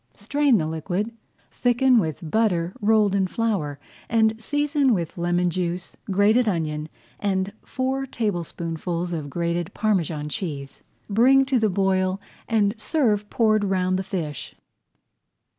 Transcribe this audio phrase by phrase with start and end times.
[0.15, 1.11] Strain the liquid,
[1.51, 3.77] thicken with butter rolled in flour,
[4.09, 6.89] and season with lemon juice, grated onion,
[7.19, 10.81] and four tablespoonfuls of grated [Page 94] Parmesan cheese.
[11.07, 12.19] Bring to the boil
[12.49, 14.55] and serve poured around the fish.